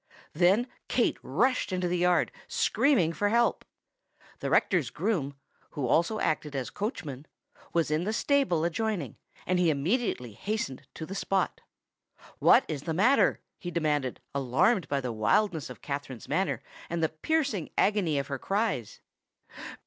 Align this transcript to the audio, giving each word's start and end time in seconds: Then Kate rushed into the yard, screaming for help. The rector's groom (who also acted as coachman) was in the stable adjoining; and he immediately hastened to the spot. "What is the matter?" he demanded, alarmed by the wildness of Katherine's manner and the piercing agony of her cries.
Then 0.33 0.65
Kate 0.87 1.17
rushed 1.21 1.71
into 1.71 1.87
the 1.87 1.99
yard, 1.99 2.31
screaming 2.47 3.13
for 3.13 3.29
help. 3.29 3.63
The 4.39 4.49
rector's 4.49 4.89
groom 4.89 5.35
(who 5.77 5.85
also 5.85 6.19
acted 6.19 6.55
as 6.55 6.71
coachman) 6.71 7.27
was 7.71 7.91
in 7.91 8.03
the 8.03 8.11
stable 8.11 8.63
adjoining; 8.63 9.17
and 9.45 9.59
he 9.59 9.69
immediately 9.69 10.33
hastened 10.33 10.87
to 10.95 11.05
the 11.05 11.13
spot. 11.13 11.61
"What 12.39 12.65
is 12.67 12.81
the 12.81 12.95
matter?" 12.95 13.41
he 13.59 13.69
demanded, 13.69 14.19
alarmed 14.33 14.87
by 14.89 15.01
the 15.01 15.11
wildness 15.13 15.69
of 15.69 15.83
Katherine's 15.83 16.27
manner 16.27 16.63
and 16.89 17.03
the 17.03 17.09
piercing 17.09 17.69
agony 17.77 18.17
of 18.17 18.25
her 18.25 18.39
cries. 18.39 19.01